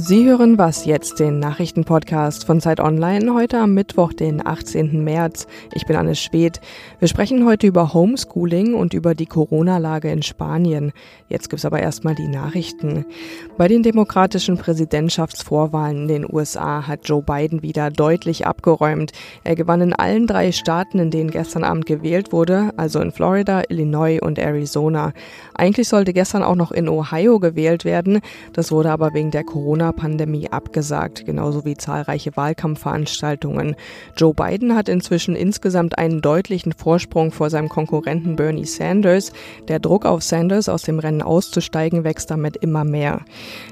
[0.00, 5.02] Sie hören was jetzt, den Nachrichtenpodcast von Zeit Online, heute am Mittwoch, den 18.
[5.02, 5.48] März.
[5.74, 6.60] Ich bin Anne Schwedt.
[7.00, 10.92] Wir sprechen heute über Homeschooling und über die Corona-Lage in Spanien.
[11.28, 13.06] Jetzt gibt's aber erstmal die Nachrichten.
[13.56, 19.10] Bei den demokratischen Präsidentschaftsvorwahlen in den USA hat Joe Biden wieder deutlich abgeräumt.
[19.42, 23.64] Er gewann in allen drei Staaten, in denen gestern Abend gewählt wurde, also in Florida,
[23.68, 25.12] Illinois und Arizona.
[25.54, 28.20] Eigentlich sollte gestern auch noch in Ohio gewählt werden.
[28.52, 33.76] Das wurde aber wegen der Corona Corona-Pandemie abgesagt, genauso wie zahlreiche Wahlkampfveranstaltungen.
[34.16, 39.32] Joe Biden hat inzwischen insgesamt einen deutlichen Vorsprung vor seinem Konkurrenten Bernie Sanders.
[39.68, 43.22] Der Druck auf Sanders, aus dem Rennen auszusteigen, wächst damit immer mehr.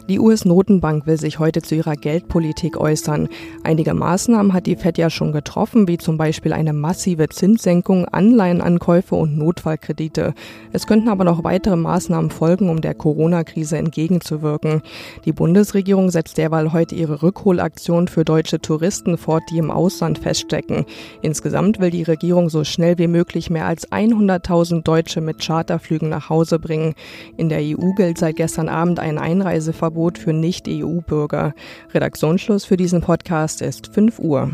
[0.09, 3.29] Die US-Notenbank will sich heute zu ihrer Geldpolitik äußern.
[3.63, 9.15] Einige Maßnahmen hat die Fed ja schon getroffen, wie zum Beispiel eine massive Zinssenkung, Anleihenankäufe
[9.15, 10.35] und Notfallkredite.
[10.73, 14.83] Es könnten aber noch weitere Maßnahmen folgen, um der Corona-Krise entgegenzuwirken.
[15.25, 20.21] Die Bundesregierung Regierung setzt derweil heute ihre Rückholaktion für deutsche Touristen fort, die im Ausland
[20.21, 20.87] feststecken.
[21.21, 26.31] Insgesamt will die Regierung so schnell wie möglich mehr als 100.000 Deutsche mit Charterflügen nach
[26.31, 26.95] Hause bringen.
[27.37, 31.55] In der EU gilt seit gestern Abend ein Einreiseverbot für Nicht-EU-Bürger.
[31.93, 34.53] Redaktionsschluss für diesen Podcast ist 5 Uhr.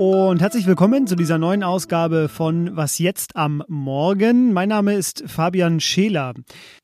[0.00, 4.54] Und herzlich willkommen zu dieser neuen Ausgabe von Was jetzt am Morgen.
[4.54, 6.32] Mein Name ist Fabian Scheler.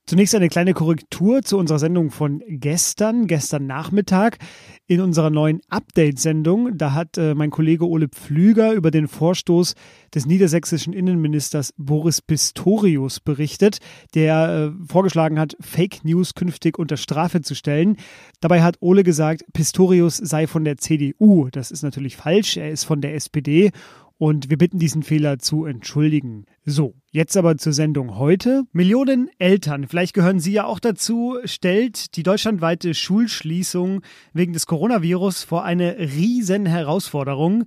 [0.08, 4.38] Zunächst eine kleine Korrektur zu unserer Sendung von gestern, gestern Nachmittag.
[4.86, 9.74] In unserer neuen Update-Sendung, da hat äh, mein Kollege Ole Pflüger über den Vorstoß
[10.14, 13.78] des niedersächsischen Innenministers Boris Pistorius berichtet,
[14.14, 17.96] der äh, vorgeschlagen hat, Fake News künftig unter Strafe zu stellen.
[18.40, 21.48] Dabei hat Ole gesagt, Pistorius sei von der CDU.
[21.50, 22.56] Das ist natürlich falsch.
[22.56, 23.72] Er ist von der SPD
[24.19, 26.47] und wir bitten diesen Fehler zu entschuldigen.
[26.64, 28.64] So, jetzt aber zur Sendung heute.
[28.73, 34.02] Millionen Eltern, vielleicht gehören Sie ja auch dazu, stellt die deutschlandweite Schulschließung
[34.33, 37.64] wegen des Coronavirus vor eine riesen Herausforderung.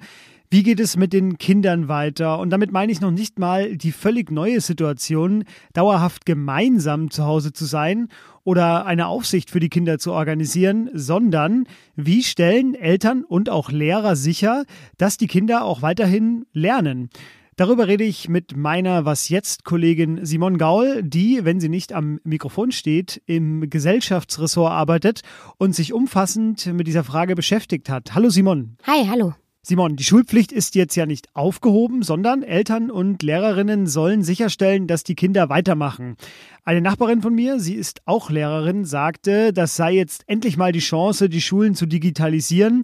[0.52, 2.40] Wie geht es mit den Kindern weiter?
[2.40, 5.44] Und damit meine ich noch nicht mal die völlig neue Situation,
[5.74, 8.08] dauerhaft gemeinsam zu Hause zu sein
[8.44, 11.66] oder eine Aufsicht für die Kinder zu organisieren, sondern
[11.96, 14.64] wie stellen Eltern und auch Lehrer sicher,
[14.98, 17.12] dass die Kinder auch weiterhin lernen?
[17.56, 22.22] Darüber rede ich mit meiner Was jetzt Kollegin Simon Gaul, die, wenn sie nicht am
[22.24, 25.22] Mikrofon steht, im Gesellschaftsressort arbeitet
[25.60, 28.16] und sich umfassend mit dieser Frage beschäftigt hat.
[28.16, 28.78] Hallo Simon.
[28.88, 29.36] Hi, hallo.
[29.62, 35.04] Simon, die Schulpflicht ist jetzt ja nicht aufgehoben, sondern Eltern und Lehrerinnen sollen sicherstellen, dass
[35.04, 36.16] die Kinder weitermachen.
[36.64, 40.80] Eine Nachbarin von mir, sie ist auch Lehrerin, sagte, das sei jetzt endlich mal die
[40.80, 42.84] Chance, die Schulen zu digitalisieren.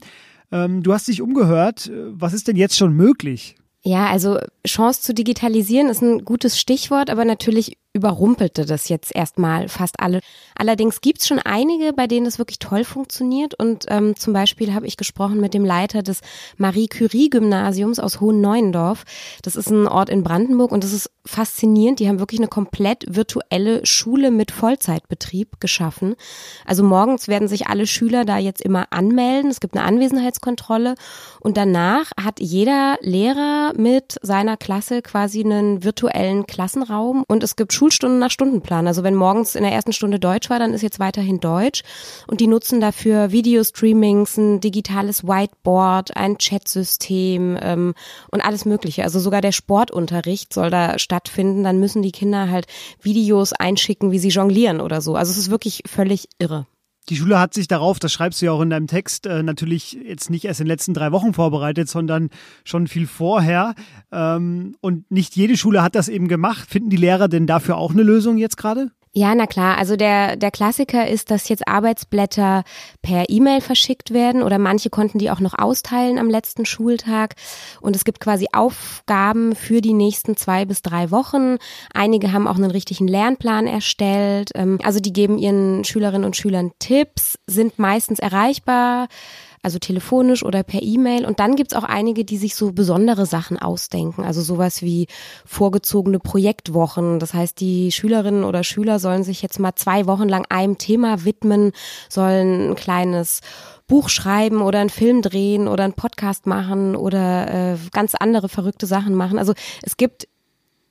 [0.51, 1.91] Ähm, du hast dich umgehört.
[2.11, 3.55] Was ist denn jetzt schon möglich?
[3.81, 9.69] Ja, also Chance zu digitalisieren ist ein gutes Stichwort, aber natürlich überrumpelte das jetzt erstmal
[9.69, 10.19] fast alle.
[10.55, 13.57] Allerdings gibt's schon einige, bei denen es wirklich toll funktioniert.
[13.57, 16.19] Und ähm, zum Beispiel habe ich gesprochen mit dem Leiter des
[16.57, 19.05] Marie Curie-Gymnasiums aus Hohen Neuendorf.
[19.43, 21.99] Das ist ein Ort in Brandenburg und das ist faszinierend.
[21.99, 26.15] Die haben wirklich eine komplett virtuelle Schule mit Vollzeitbetrieb geschaffen.
[26.65, 29.49] Also morgens werden sich alle Schüler da jetzt immer anmelden.
[29.49, 30.95] Es gibt eine Anwesenheitskontrolle
[31.39, 37.71] und danach hat jeder Lehrer mit seiner Klasse quasi einen virtuellen Klassenraum und es gibt
[37.71, 38.87] Schul Schulstunden nach Stundenplan.
[38.87, 41.83] Also wenn morgens in der ersten Stunde Deutsch war, dann ist jetzt weiterhin Deutsch.
[42.25, 47.93] Und die nutzen dafür Videostreamings, ein digitales Whiteboard, ein Chatsystem ähm,
[48.31, 49.03] und alles Mögliche.
[49.03, 51.63] Also sogar der Sportunterricht soll da stattfinden.
[51.63, 52.65] Dann müssen die Kinder halt
[53.03, 55.15] Videos einschicken, wie sie jonglieren oder so.
[55.15, 56.65] Also es ist wirklich völlig irre.
[57.09, 59.93] Die Schule hat sich darauf, das schreibst du ja auch in deinem Text, äh, natürlich
[59.93, 62.29] jetzt nicht erst in den letzten drei Wochen vorbereitet, sondern
[62.63, 63.75] schon viel vorher.
[64.11, 66.69] Ähm, und nicht jede Schule hat das eben gemacht.
[66.69, 68.91] Finden die Lehrer denn dafür auch eine Lösung jetzt gerade?
[69.17, 69.77] Ja, na klar.
[69.77, 72.65] Also der, der Klassiker ist, dass jetzt Arbeitsblätter
[73.01, 77.35] per E-Mail verschickt werden oder manche konnten die auch noch austeilen am letzten Schultag.
[77.79, 81.59] Und es gibt quasi Aufgaben für die nächsten zwei bis drei Wochen.
[81.93, 84.51] Einige haben auch einen richtigen Lernplan erstellt.
[84.53, 89.07] Ähm, also die geben ihren Schülerinnen und Schülern Tipps, sind meistens erreichbar
[89.65, 91.25] also telefonisch oder per E-Mail.
[91.25, 95.07] Und dann gibt's auch einige, die sich so besondere Sachen ausdenken, also sowas wie
[95.45, 97.19] vorgezogene Projektwochen.
[97.19, 101.25] Das heißt, die Schülerinnen oder Schüler sollen sich jetzt mal zwei Wochen lang einem Thema
[101.25, 101.71] widmen,
[102.09, 103.41] sollen ein kleines
[103.87, 108.85] Buch schreiben oder einen Film drehen oder einen Podcast machen oder äh, ganz andere verrückte
[108.85, 109.39] Sachen machen.
[109.39, 110.27] Also es gibt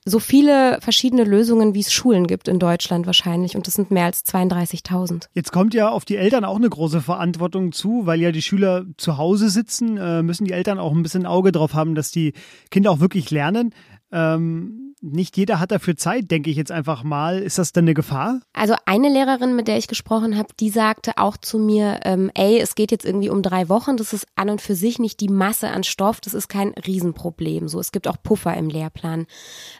[0.07, 3.57] so viele verschiedene Lösungen, wie es Schulen gibt in Deutschland wahrscheinlich.
[3.57, 5.29] Und das sind mehr als 32.000.
[5.33, 8.85] Jetzt kommt ja auf die Eltern auch eine große Verantwortung zu, weil ja die Schüler
[8.99, 12.35] zu Hause sitzen, äh, müssen die Eltern auch ein bisschen Auge drauf haben, dass die
[12.71, 13.75] Kinder auch wirklich lernen.
[14.13, 17.39] Ähm, nicht jeder hat dafür Zeit, denke ich jetzt einfach mal.
[17.39, 18.41] Ist das denn eine Gefahr?
[18.55, 22.59] Also eine Lehrerin, mit der ich gesprochen habe, die sagte auch zu mir, ähm, ey,
[22.59, 25.29] es geht jetzt irgendwie um drei Wochen, das ist an und für sich nicht die
[25.29, 27.69] Masse an Stoff, das ist kein Riesenproblem.
[27.69, 29.27] So, es gibt auch Puffer im Lehrplan.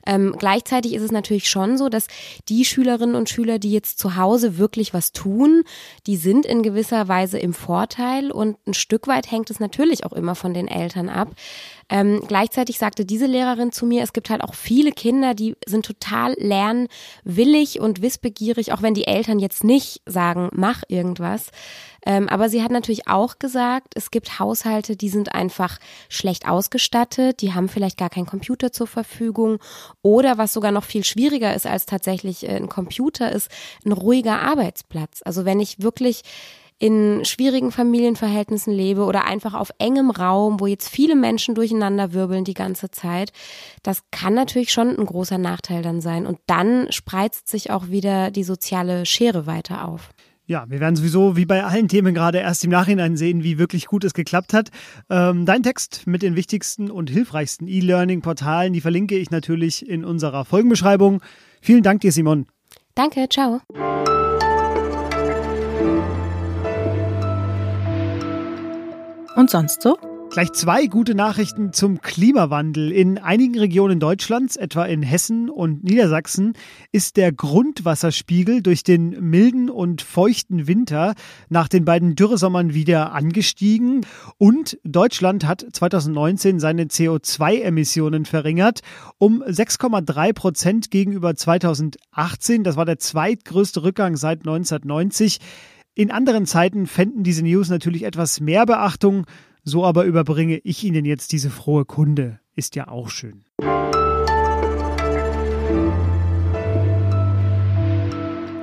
[0.07, 2.07] Ähm, gleichzeitig ist es natürlich schon so, dass
[2.49, 5.63] die Schülerinnen und Schüler, die jetzt zu Hause wirklich was tun,
[6.07, 10.13] die sind in gewisser Weise im Vorteil und ein Stück weit hängt es natürlich auch
[10.13, 11.35] immer von den Eltern ab.
[11.89, 15.85] Ähm, gleichzeitig sagte diese Lehrerin zu mir, es gibt halt auch viele Kinder, die sind
[15.85, 21.51] total lernwillig und wissbegierig, auch wenn die Eltern jetzt nicht sagen, mach irgendwas.
[22.07, 25.79] Ähm, aber sie hat natürlich auch gesagt, es gibt Haushalte, die sind einfach
[26.09, 29.59] schlecht ausgestattet, die haben vielleicht gar keinen Computer zur Verfügung
[30.03, 33.51] oder was sogar noch viel schwieriger ist als tatsächlich äh, ein Computer, ist
[33.85, 35.23] ein ruhiger Arbeitsplatz.
[35.25, 36.23] Also wenn ich wirklich
[36.79, 42.45] in schwierigen Familienverhältnissen lebe oder einfach auf engem Raum, wo jetzt viele Menschen durcheinander wirbeln
[42.45, 43.33] die ganze Zeit,
[43.83, 46.27] das kann natürlich schon ein großer Nachteil dann sein.
[46.27, 50.11] Und dann spreizt sich auch wieder die soziale Schere weiter auf.
[50.47, 53.87] Ja, wir werden sowieso wie bei allen Themen gerade erst im Nachhinein sehen, wie wirklich
[53.87, 54.69] gut es geklappt hat.
[55.09, 60.45] Ähm, dein Text mit den wichtigsten und hilfreichsten E-Learning-Portalen, die verlinke ich natürlich in unserer
[60.45, 61.23] Folgenbeschreibung.
[61.63, 62.47] Vielen Dank dir, Simon.
[62.95, 63.63] Danke, ciao.
[69.37, 69.99] Und sonst so?
[70.31, 72.91] Gleich zwei gute Nachrichten zum Klimawandel.
[72.91, 76.55] In einigen Regionen Deutschlands, etwa in Hessen und Niedersachsen,
[76.93, 81.15] ist der Grundwasserspiegel durch den milden und feuchten Winter
[81.49, 84.07] nach den beiden Dürresommern wieder angestiegen.
[84.39, 88.81] Und Deutschland hat 2019 seine CO2-Emissionen verringert
[89.19, 92.65] um 6,3 Prozent gegenüber 2018.
[92.65, 95.39] Das war der zweitgrößte Rückgang seit 1990.
[95.97, 99.27] In anderen Zeiten fänden diese News natürlich etwas mehr Beachtung.
[99.63, 102.41] So aber überbringe ich Ihnen jetzt diese frohe Kunde.
[102.57, 103.45] Ist ja auch schön.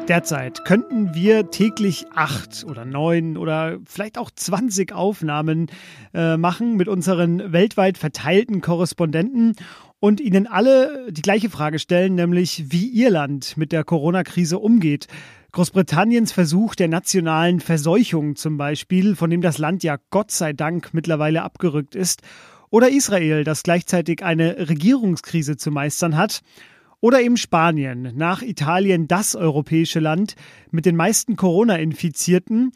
[0.09, 5.67] Derzeit könnten wir täglich acht oder neun oder vielleicht auch zwanzig Aufnahmen
[6.13, 9.55] äh, machen mit unseren weltweit verteilten Korrespondenten
[10.01, 15.07] und ihnen alle die gleiche Frage stellen, nämlich wie ihr Land mit der Corona-Krise umgeht.
[15.53, 20.93] Großbritanniens Versuch der nationalen Verseuchung zum Beispiel, von dem das Land ja Gott sei Dank
[20.93, 22.21] mittlerweile abgerückt ist,
[22.69, 26.39] oder Israel, das gleichzeitig eine Regierungskrise zu meistern hat,
[27.01, 30.35] oder eben Spanien, nach Italien das europäische Land
[30.69, 32.71] mit den meisten Corona-Infizierten.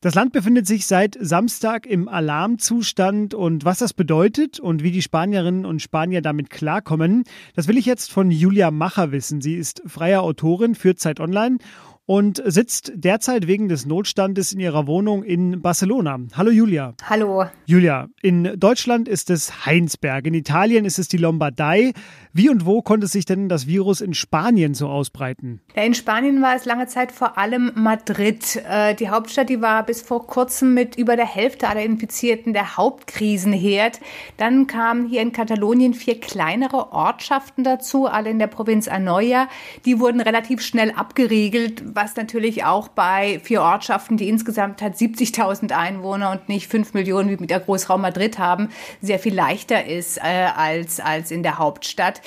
[0.00, 5.02] Das Land befindet sich seit Samstag im Alarmzustand und was das bedeutet und wie die
[5.02, 7.22] Spanierinnen und Spanier damit klarkommen,
[7.54, 9.40] das will ich jetzt von Julia Macher wissen.
[9.40, 11.58] Sie ist freie Autorin für Zeit Online
[12.06, 16.18] und sitzt derzeit wegen des Notstandes in ihrer Wohnung in Barcelona.
[16.34, 16.94] Hallo Julia.
[17.08, 17.46] Hallo.
[17.66, 21.92] Julia, in Deutschland ist es Heinsberg, in Italien ist es die Lombardei.
[22.32, 25.60] Wie und wo konnte sich denn das Virus in Spanien so ausbreiten?
[25.74, 28.62] Ja, in Spanien war es lange Zeit vor allem Madrid.
[28.68, 32.76] Äh, die Hauptstadt, die war bis vor kurzem mit über der Hälfte aller Infizierten der
[32.76, 34.00] Hauptkrisenherd.
[34.36, 39.48] Dann kamen hier in Katalonien vier kleinere Ortschaften dazu, alle in der Provinz Anoia.
[39.84, 45.72] Die wurden relativ schnell abgeriegelt, was natürlich auch bei vier Ortschaften, die insgesamt hat 70.000
[45.72, 48.68] Einwohner und nicht 5 Millionen wie mit der Großraum Madrid haben,
[49.00, 52.20] sehr viel leichter ist äh, als, als in der Hauptstadt.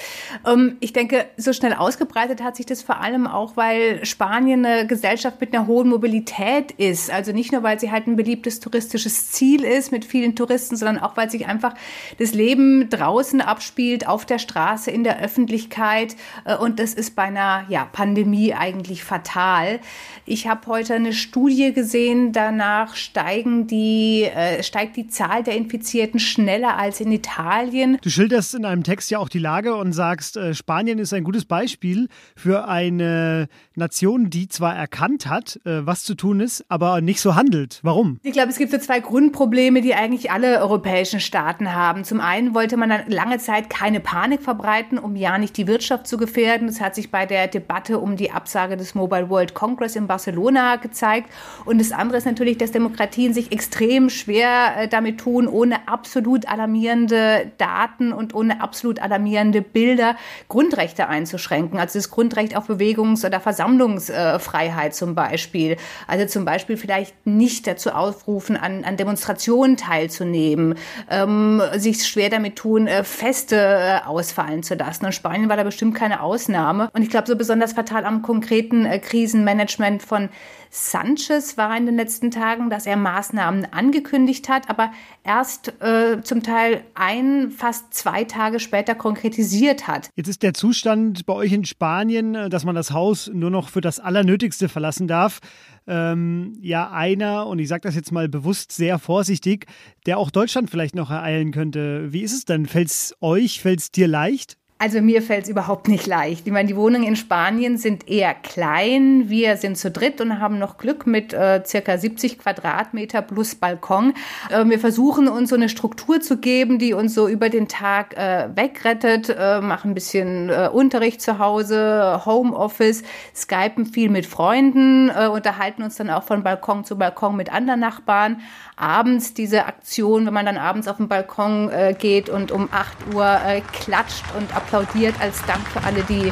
[0.45, 4.87] Ähm, ich denke, so schnell ausgebreitet hat sich das vor allem auch, weil Spanien eine
[4.87, 7.11] Gesellschaft mit einer hohen Mobilität ist.
[7.11, 11.03] Also nicht nur, weil sie halt ein beliebtes touristisches Ziel ist mit vielen Touristen, sondern
[11.03, 11.75] auch, weil sich einfach
[12.17, 16.15] das Leben draußen abspielt, auf der Straße, in der Öffentlichkeit.
[16.45, 19.58] Äh, und das ist bei einer ja, Pandemie eigentlich fatal.
[19.59, 19.79] Zahl.
[20.25, 26.19] Ich habe heute eine Studie gesehen, danach steigen die, äh, steigt die Zahl der Infizierten
[26.19, 27.97] schneller als in Italien.
[28.03, 31.23] Du schilderst in einem Text ja auch die Lage und sagst, äh, Spanien ist ein
[31.23, 37.01] gutes Beispiel für eine Nation, die zwar erkannt hat, äh, was zu tun ist, aber
[37.01, 37.79] nicht so handelt.
[37.81, 38.19] Warum?
[38.21, 42.03] Ich glaube, es gibt so zwei Grundprobleme, die eigentlich alle europäischen Staaten haben.
[42.03, 46.17] Zum einen wollte man lange Zeit keine Panik verbreiten, um ja nicht die Wirtschaft zu
[46.17, 46.67] gefährden.
[46.67, 50.07] Das hat sich bei der Debatte um die Absage des Mobile World World Congress in
[50.07, 51.29] Barcelona gezeigt.
[51.65, 56.47] Und das andere ist natürlich, dass Demokratien sich extrem schwer äh, damit tun, ohne absolut
[56.47, 60.15] alarmierende Daten und ohne absolut alarmierende Bilder
[60.47, 61.79] Grundrechte einzuschränken.
[61.79, 65.77] Also das Grundrecht auf Bewegungs- oder Versammlungsfreiheit zum Beispiel.
[66.07, 70.75] Also zum Beispiel vielleicht nicht dazu aufrufen, an, an Demonstrationen teilzunehmen,
[71.09, 75.05] ähm, sich schwer damit tun, äh, Feste äh, ausfallen zu lassen.
[75.05, 76.89] Und Spanien war da bestimmt keine Ausnahme.
[76.93, 80.29] Und ich glaube, so besonders fatal am konkreten Krisen Krisenmanagement von
[80.69, 84.91] Sanchez war in den letzten Tagen, dass er Maßnahmen angekündigt hat, aber
[85.23, 90.09] erst äh, zum Teil ein, fast zwei Tage später konkretisiert hat.
[90.15, 93.69] Jetzt ist der Zustand bei euch in Spanien, äh, dass man das Haus nur noch
[93.69, 95.39] für das Allernötigste verlassen darf.
[95.87, 99.65] Ähm, ja, einer, und ich sage das jetzt mal bewusst sehr vorsichtig,
[100.05, 102.13] der auch Deutschland vielleicht noch ereilen könnte.
[102.13, 102.67] Wie ist es denn?
[102.67, 104.58] Fällt es euch, fällt es dir leicht?
[104.81, 106.47] Also mir fällt es überhaupt nicht leicht.
[106.47, 109.25] Ich meine, die Wohnungen in Spanien sind eher klein.
[109.27, 114.13] Wir sind zu dritt und haben noch Glück mit äh, circa 70 Quadratmeter plus Balkon.
[114.49, 118.15] Äh, wir versuchen uns so eine Struktur zu geben, die uns so über den Tag
[118.15, 123.03] äh, wegrettet, äh, machen ein bisschen äh, Unterricht zu Hause, Homeoffice,
[123.35, 127.81] skypen viel mit Freunden, äh, unterhalten uns dann auch von Balkon zu Balkon mit anderen
[127.81, 128.39] Nachbarn.
[128.77, 133.13] Abends diese Aktion, wenn man dann abends auf den Balkon äh, geht und um 8
[133.13, 136.31] Uhr äh, klatscht und ab applaudiert als Dank für alle, die,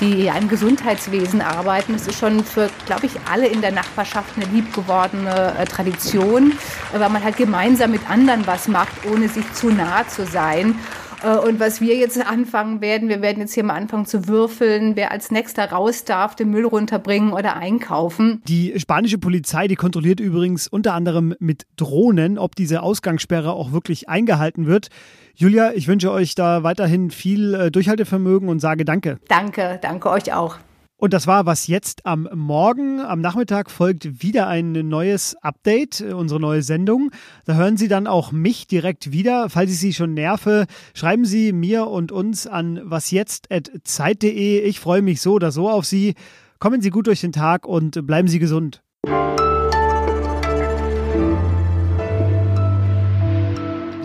[0.00, 1.92] die im Gesundheitswesen arbeiten.
[1.94, 6.52] Das ist schon für, glaube ich, alle in der Nachbarschaft eine liebgewordene äh, Tradition,
[6.92, 10.78] weil man halt gemeinsam mit anderen was macht, ohne sich zu nah zu sein.
[11.22, 14.96] Äh, und was wir jetzt anfangen werden, wir werden jetzt hier mal anfangen zu würfeln,
[14.96, 18.42] wer als nächster raus darf, den Müll runterbringen oder einkaufen.
[18.46, 24.08] Die spanische Polizei, die kontrolliert übrigens unter anderem mit Drohnen, ob diese Ausgangssperre auch wirklich
[24.08, 24.88] eingehalten wird.
[25.34, 29.18] Julia, ich wünsche euch da weiterhin viel äh, Durchhaltevermögen und sage Danke.
[29.28, 30.58] Danke, danke euch auch.
[31.02, 33.00] Und das war was jetzt am Morgen.
[33.00, 37.10] Am Nachmittag folgt wieder ein neues Update, äh, unsere neue Sendung.
[37.44, 39.50] Da hören Sie dann auch mich direkt wieder.
[39.50, 44.60] Falls ich Sie schon nerve, schreiben Sie mir und uns an wasjetzt.zeit.de.
[44.60, 46.14] Ich freue mich so oder so auf Sie.
[46.60, 48.80] Kommen Sie gut durch den Tag und bleiben Sie gesund.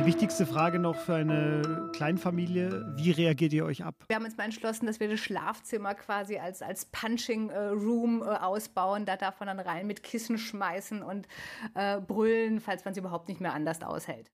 [0.07, 2.93] Wichtigste Frage noch für eine Kleinfamilie.
[2.95, 3.93] Wie reagiert ihr euch ab?
[4.07, 8.21] Wir haben uns mal entschlossen, dass wir das Schlafzimmer quasi als, als Punching äh, Room
[8.21, 9.05] äh, ausbauen.
[9.05, 11.27] Da darf man dann rein mit Kissen schmeißen und
[11.75, 14.25] äh, brüllen, falls man es überhaupt nicht mehr anders aushält.